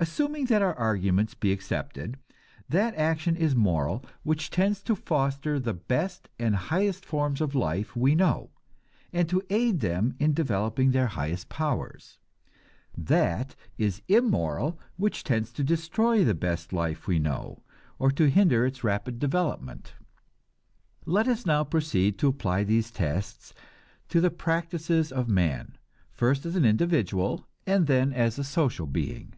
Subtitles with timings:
[0.00, 2.16] Assuming that our argument be accepted,
[2.68, 7.94] that action is moral which tends to foster the best and highest forms of life
[7.94, 8.50] we know,
[9.12, 12.18] and to aid them in developing their highest powers;
[12.96, 17.62] that is immoral which tends to destroy the best life we know,
[17.98, 19.92] or to hinder its rapid development.
[21.04, 23.52] Let us now proceed to apply these tests
[24.08, 25.76] to the practices of man;
[26.10, 29.34] first as an individual, and then as a social being.